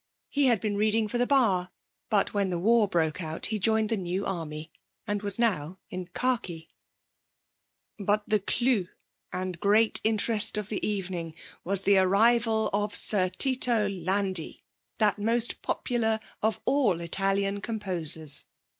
He 0.29 0.47
had 0.47 0.59
been 0.59 0.77
reading 0.77 1.07
for 1.07 1.19
the 1.19 1.27
Bar, 1.27 1.69
but 2.09 2.33
when 2.33 2.49
the 2.49 2.57
war 2.57 2.87
broke 2.87 3.21
out 3.21 3.45
he 3.45 3.59
joined 3.59 3.89
the 3.89 3.95
New 3.97 4.25
Army, 4.25 4.71
and 5.05 5.21
was 5.21 5.37
now 5.37 5.77
in 5.91 6.07
khaki. 6.07 6.71
But 7.99 8.23
the 8.27 8.39
clou 8.39 8.87
and 9.31 9.59
great 9.59 10.01
interest 10.03 10.57
of 10.57 10.69
the 10.69 10.83
evening 10.83 11.35
was 11.63 11.83
the 11.83 11.99
arrival 11.99 12.71
of 12.73 12.95
Sir 12.95 13.29
Tito 13.29 13.87
Landi, 13.89 14.63
that 14.97 15.19
most 15.19 15.61
popular 15.61 16.19
of 16.41 16.59
all 16.65 16.99
Italian 16.99 17.61
composers. 17.61 18.45